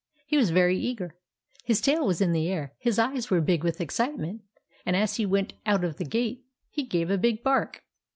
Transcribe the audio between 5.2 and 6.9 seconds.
went out of the gate he